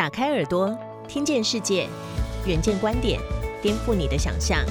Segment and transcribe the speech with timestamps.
[0.00, 0.74] 打开耳朵，
[1.06, 1.86] 听见世界，
[2.46, 3.20] 远见观点，
[3.60, 4.64] 颠覆你的想象。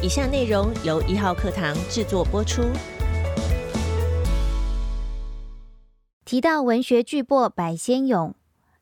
[0.00, 2.62] 以下内容由一号课堂制作播出。
[6.24, 8.32] 提到文学巨擘白先勇，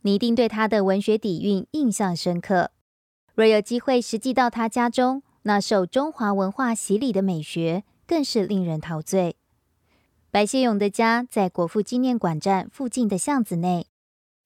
[0.02, 2.72] 你一定对他的文学底蕴印象深刻。
[3.34, 9.36] 若有机会实际到他家中，那受中华文化洗礼的美学，更是令人陶醉。
[10.30, 13.86] 白先勇的家在国父纪念馆站附近的巷子内。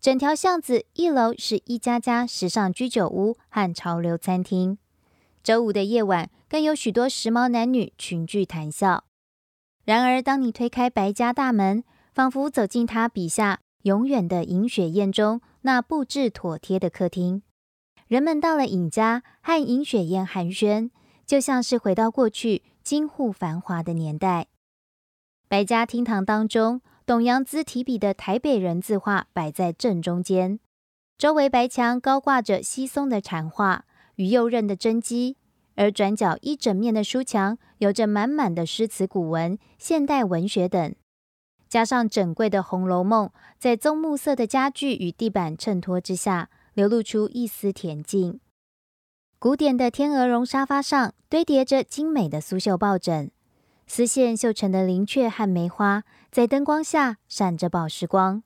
[0.01, 4.79] 整条巷子一楼是一家家时尚居酒屋和潮流餐厅，
[5.43, 9.03] 周五的夜晚更有许多时髦男女群聚谈笑。
[9.85, 11.83] 然而，当你推开白家大门，
[12.15, 17.43] 仿佛走进他笔下永远的饮雪宴中那布置妥帖的客厅。
[18.07, 20.91] 人们到了尹家和饮雪宴寒暄，
[21.27, 24.47] 就像是回到过去京沪繁华的年代。
[25.49, 26.83] 白家厅堂当中。
[27.09, 30.61] 董阳孜提笔的台北人字画摆在正中间，
[31.17, 35.39] 周围白墙高挂着稀松的禅画与右刃的真迹，
[35.75, 40.95] 而转角一整面的书墙有着满满的诗词古文、现代文学等，
[41.67, 43.29] 加上整柜的《红楼梦》，
[43.59, 48.39] 在棕木色的家具与地板衬托之下，流露出一丝恬静。
[49.39, 53.31] 古典的天鹅绒沙发上堆叠着精美的苏绣抱枕。
[53.91, 58.43] 丝线绣成的灵雀和梅花，在灯光下闪着宝石光。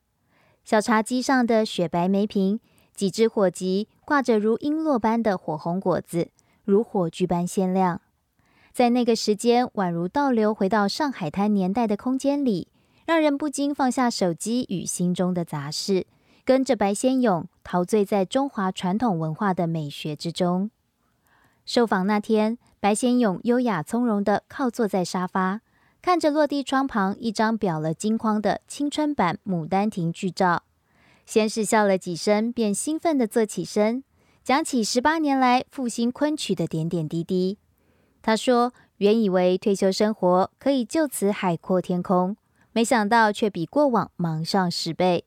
[0.63, 2.61] 小茶几上的雪白梅瓶，
[2.95, 6.29] 几只火棘挂着如璎珞般的火红果子，
[6.63, 7.99] 如火炬般鲜亮。
[8.71, 12.69] 在那个时间，宛如倒流回到上海滩年代的空间里，
[13.05, 16.07] 让人不禁放下手机与心中的杂事，
[16.45, 20.71] 跟着白先勇陶醉在中华传统文化的美学之中。
[21.65, 22.57] 受访那天。
[22.79, 25.61] 白先勇优雅从容地靠坐在沙发，
[26.01, 30.63] 看着落地窗旁一张裱了金框的青春版《牡丹亭》剧照，
[31.25, 34.03] 先是笑了几声，便兴奋地坐起身，
[34.43, 37.57] 讲起十八年来复兴昆曲的点点滴滴。
[38.21, 42.35] 他说：“原以为退休生活可以就此海阔天空，
[42.73, 45.23] 没想到却比过往忙上十倍。”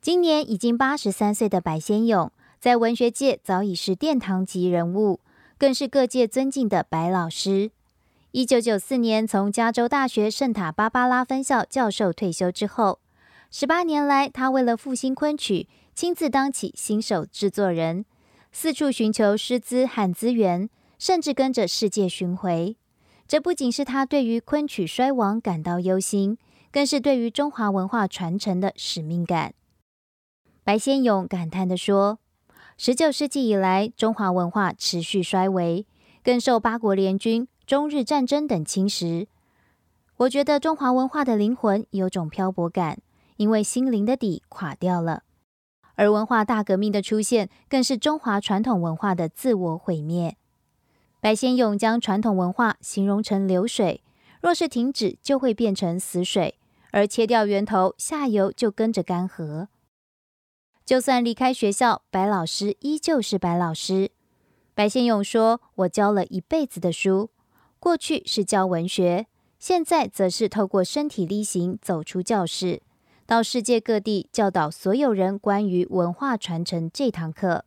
[0.00, 5.20] 今年已经八十三岁的白先勇，在文学界早已是殿堂级人物。
[5.58, 7.70] 更是各界尊敬的白老师。
[8.32, 13.00] 一九九四年从加州大学圣塔芭芭拉分校教授退休之后，
[13.50, 18.04] 十八年来，他为了复兴昆曲，亲自当起新手制作人，
[18.52, 20.68] 四处寻求师资和资源，
[20.98, 22.76] 甚至跟着世界巡回。
[23.26, 26.36] 这不仅是他对于昆曲衰亡感到忧心，
[26.70, 29.54] 更是对于中华文化传承的使命感。
[30.62, 32.18] 白先勇感叹地说。
[32.78, 35.86] 十九世纪以来，中华文化持续衰微，
[36.22, 39.26] 更受八国联军、中日战争等侵蚀。
[40.18, 42.98] 我觉得中华文化的灵魂有种漂泊感，
[43.38, 45.22] 因为心灵的底垮掉了。
[45.94, 50.36] 而文化大革命的出现，更是中华传统文化的自我毁灭。
[51.18, 54.02] 白先勇将传统文化形容成流水，
[54.42, 56.56] 若是停止，就会变成死水；
[56.92, 59.68] 而切掉源头，下游就跟着干涸。
[60.86, 64.12] 就算离开学校，白老师依旧是白老师。
[64.72, 67.30] 白先勇说：“我教了一辈子的书，
[67.80, 69.26] 过去是教文学，
[69.58, 72.82] 现在则是透过身体力行走出教室，
[73.26, 77.64] 到世界各地教导所有人关于文化传承这堂课。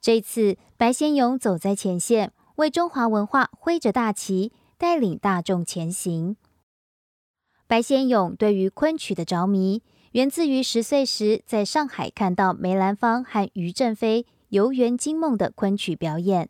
[0.00, 6.36] 这次，白先勇走在前线，为中华文化挥着大旗，带领大众前行。
[7.68, 16.48] 白先勇对于昆曲的着迷。”源自于十岁时在上海看到梅兰芳和于正飞游园惊梦的昆曲表演，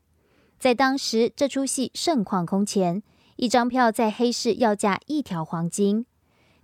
[0.59, 3.03] 在当时这出戏盛况空前，
[3.37, 6.07] 一张票在黑市要价一条黄金。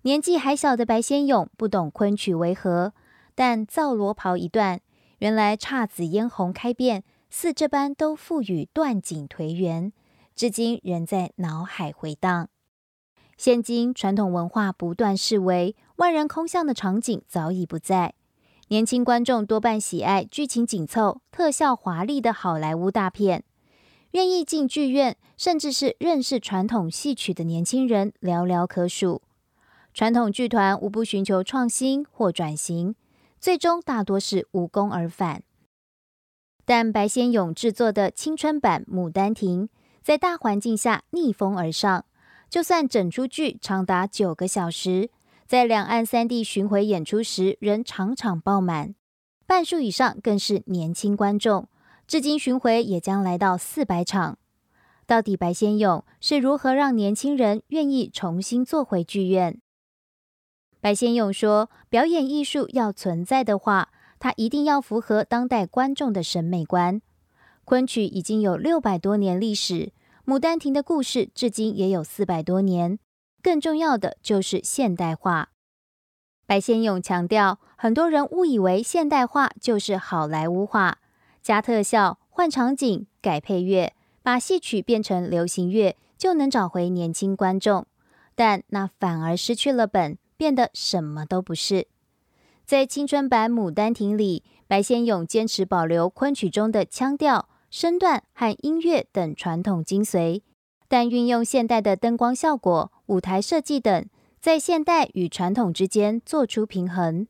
[0.02, 2.94] 年纪还小的白先勇不懂昆曲为何，
[3.34, 4.80] 但造罗袍一段，
[5.18, 9.92] 原来姹紫嫣红开遍，似这般都赋予断井颓垣，
[10.34, 12.48] 至今仍在脑海回荡。
[13.36, 18.14] 现今传统文化不断式微，万人空巷的场景早已不在。
[18.68, 23.44] 年轻观众多半喜爱剧情紧凑、特效华丽的好莱坞大片，
[24.12, 29.22] 愿意进剧院，甚至是认识传统戏曲的年轻人寥寥可数。
[29.92, 32.96] 传统剧团无不寻求创新或转型，
[33.38, 35.42] 最终大多是无功而返。
[36.64, 39.68] 但白先勇制作的青春版《牡丹亭》，
[40.02, 42.06] 在大环境下逆风而上。
[42.48, 45.10] 就算整出剧长达九个小时，
[45.46, 48.94] 在两岸三地巡回演出时，仍场场爆满，
[49.46, 51.68] 半数以上更是年轻观众。
[52.06, 54.38] 至今巡回也将来到四百场。
[55.06, 59.60] 到底白先勇是如何让年轻人愿意重新坐回剧院？
[60.80, 67.02] 白先勇说：“表演艺术要存在的话，它一定要符合当代观众的审美观。
[67.64, 69.74] 昆曲已经有六百多年历史，
[70.26, 72.98] 《牡丹亭》的故事至今也有四百多年。
[73.40, 75.50] 更重要的就是现代化。
[76.46, 80.98] 白先勇强调，很多人误以为现代化就是好莱坞化，
[81.40, 83.94] 加特效、换场景、改配乐，
[84.24, 87.86] 把戏曲变成流行乐，就能找回年轻观众。
[88.34, 91.86] 但那反而失去了本，变得什么都不是。
[92.64, 100.40] 在青春版《牡丹亭》里，白先勇坚持保留昆曲中的腔调、身段和音乐等传统精髓，
[100.88, 102.90] 但运用现代的灯光效果。
[103.04, 104.06] 舞台设计等，
[104.40, 107.26] 在现代与传统之间做出平衡。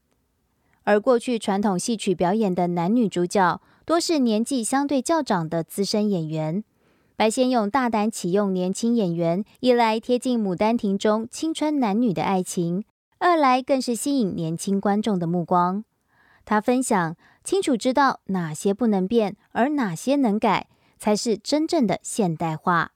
[0.84, 6.62] 而过去传统戏曲表演的男女主角，多是年纪相对较长的资深演员。
[7.16, 12.84] 白先勇大胆启用年轻演员，一来贴近《牡丹亭》中青春男女的爱情，
[13.18, 15.84] 二来更是吸引年轻观众的目光。
[16.44, 17.16] 他分享，
[17.46, 22.90] 清楚知道哪些不能变，而哪些能改，才是真正的现代化。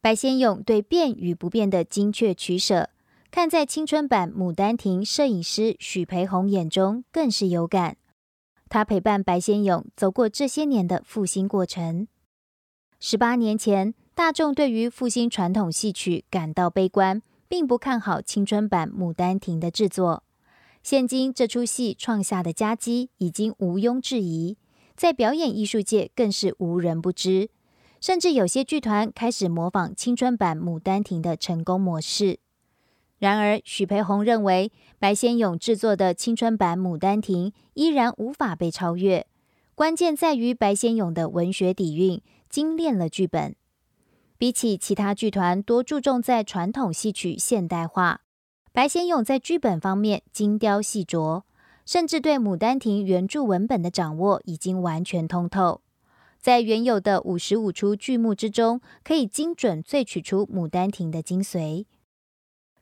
[0.00, 2.88] 白先勇对变与不变的精确取舍，
[3.30, 7.98] 看在青春版《牡丹亭》摄影师许培宏眼中更是有感。
[8.70, 12.08] 他陪伴白先勇走过这些年的复兴过程。
[12.98, 20.24] 十八年前，大众对于复兴传统戏曲感到悲观，并不看好青春版《牡丹亭》的制作。
[20.88, 24.56] 现今这出戏创下的佳绩已经毋庸置疑，
[24.96, 27.50] 在表演艺术界更是无人不知。
[28.00, 32.38] 甚至有些剧团开始模仿青春版《牡丹亭》的成功模式。
[33.18, 39.26] 然而，许培宏认为，白先勇制作的青春版《牡丹亭》依然无法被超越。
[39.74, 43.54] 关键在于白先勇的文学底蕴精炼了剧本。
[44.38, 48.22] 比起其他剧团多注重在传统戏曲现代化，
[48.78, 51.42] 白先勇在剧本方面精雕细琢，
[51.84, 55.80] 甚至对《牡丹亭》原著文本的掌握已经完全通透。
[56.38, 61.86] 在原有的五十五出剧目之中，可以精准萃取出《牡丹亭》的精髓。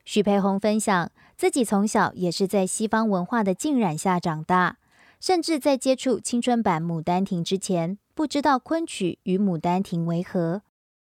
[0.05, 4.77] 许培宏分享，自己从小也是在西方文化的浸染下长大，
[5.19, 10.61] 甚至在接触青春版《牡丹亭》之前，不知道昆曲与《牡丹亭》为何。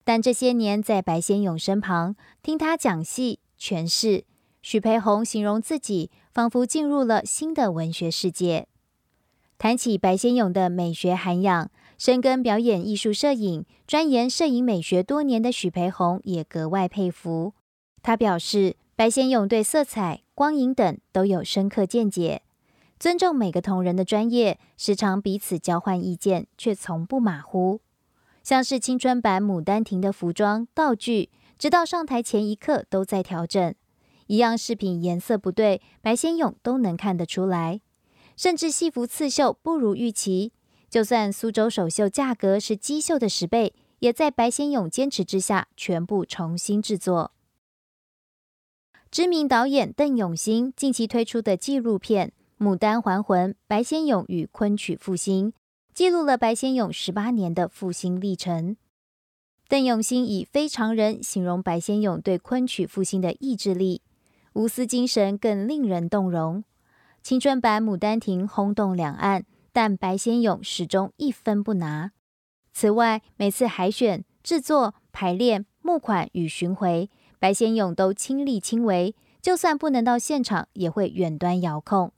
[0.04, 4.26] 但这些年在白先勇身旁，听他讲戏诠释，
[4.70, 8.68] 许培宏形容自己仿佛进入了新的文学世界。
[9.58, 11.72] 谈起白先勇的美学涵养。
[11.98, 17.54] 深耕表演艺术摄影、钻研摄影美学多年的许培宏也格外佩服。
[18.04, 22.42] 他表示，白先勇对色彩、光影等都有深刻见解，
[23.00, 27.80] 尊重每个同仁的专业，时常彼此交换意见，却从不马虎。
[28.44, 33.74] 像是青春版《牡丹亭》的服装、道具，直到上台前一刻都在调整，
[34.28, 37.82] 一样饰品颜色不对，白先勇都能看得出来。
[38.36, 40.54] 甚至戏服刺绣不如预期。
[40.90, 47.34] 就算苏州首秀价格是机绣的十倍，也在白先勇坚持之下，全部重新制作。
[49.10, 52.32] 知名导演邓永兴近期推出的纪录片
[52.66, 55.52] 《牡丹还魂：白先勇与昆曲复兴》，
[55.94, 58.78] 记录了白先勇十八年的复兴历程。
[59.68, 64.02] 邓永兴以“非常人”形容白先勇对昆曲复兴的意志力，
[64.58, 66.64] 无私精神更令人动容。
[67.22, 69.46] 青春版《牡丹亭》轰动两岸。
[69.72, 72.12] 但白先勇始终一分不拿。
[72.74, 79.14] 此外，每次海选、制作、排练、募款与巡回，白先勇都亲力亲为。
[79.40, 82.12] 就算不能到现场，也会远端遥控。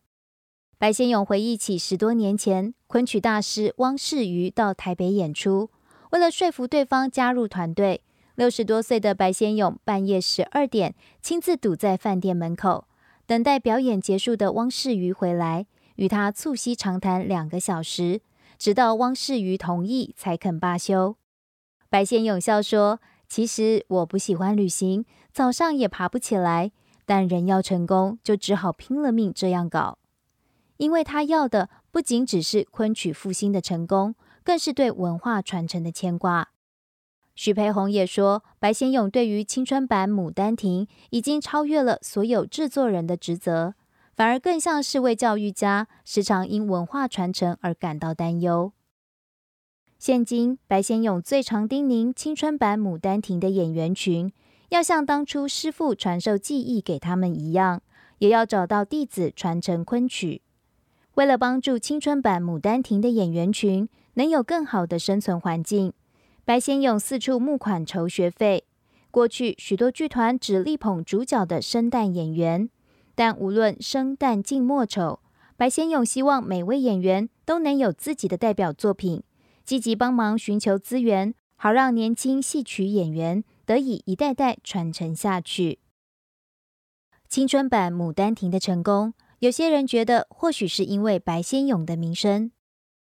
[0.77, 5.69] 白先勇回忆起十多年前，昆曲大师汪世瑜到台北演出，
[6.11, 8.01] 为了说服对方加入团队，
[8.39, 12.87] 六十多岁的白先勇半夜十二点亲自堵在饭店门口，
[13.25, 15.65] 等待表演结束的汪世瑜回来。
[15.97, 18.21] 与他促膝长谈两个小时，
[18.57, 21.17] 直到汪世瑜同意才肯罢休。
[21.89, 25.03] 白先勇笑说：“其实我不喜欢旅行，
[25.33, 26.71] 早上也爬不起来，
[27.05, 29.97] 但人要成功，就只好拼了命这样搞。
[30.77, 34.15] 因为他要的不仅只是昆曲复兴的成功，
[34.45, 36.51] 更是对文化传承的牵挂。”
[37.41, 43.75] 许培宏也说：“白先勇对于青春版《牡丹亭》已经超越了所有制作人的职责。”
[44.13, 48.73] 反而更像是位教育家，时常因文化传承而感到担忧。
[49.97, 54.33] 现今白先勇最常叮咛青春版《牡丹亭》的演员群，
[54.67, 57.81] 要像当初师傅传授技艺给他们一样，
[58.17, 60.41] 也要找到弟子传承昆曲。
[61.13, 65.93] 为了帮助青春版《牡丹亭》的演员群能有更好的生存环境，
[66.49, 68.63] 白先勇四处募款筹学费。
[69.11, 72.71] 过去许多剧团只力捧主角的生旦演员。
[73.13, 75.19] 但无论生旦净末丑，
[75.55, 79.21] 白先勇希望每位演员都能有自己的代表作品，
[79.63, 85.77] 积极帮忙寻求资源，好让年轻戏曲演员得以一代代传承下去。
[87.27, 92.51] 青春版《牡丹亭》的成功，有些人觉得或许是因为白先勇的名声，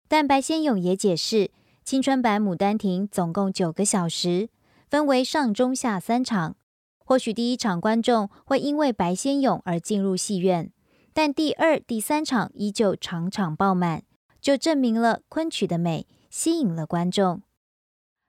[0.07, 1.51] 但白先勇也解释，
[1.85, 4.49] 青春版《牡丹亭》总共九个小时，
[4.89, 6.55] 分为上中下三场。
[6.97, 10.71] 或许第一场观众会因为白先勇而进入戏院，
[11.13, 14.01] 但第二、第三场依旧场场爆满，
[14.41, 17.43] 就证明了昆曲的美，吸引了观众。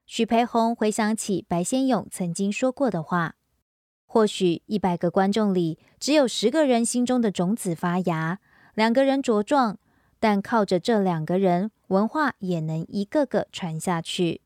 [0.04, 3.36] 许培宏回想起白先勇曾经说过的话。
[4.04, 8.38] 或许一百个观众里，只有十个人心中的种子发芽，
[8.74, 9.78] 两个人茁壮，
[10.18, 14.40] 但靠着这两个人，文化也能一个个传下去。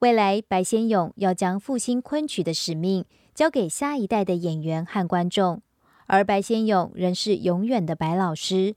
[0.00, 5.62] 未来，白先勇要将复兴昆曲的使命交给下一代的演员和观众，
[6.06, 8.74] 而白先勇仍是永远的白老师。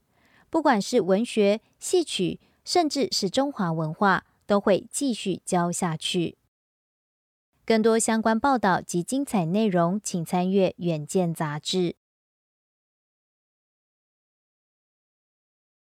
[0.52, 6.38] 不管是文学、戏曲，甚至是中华文化，都会继续教下去。
[7.66, 11.96] 更多相关报道及精彩内容，请参阅《远见》杂志。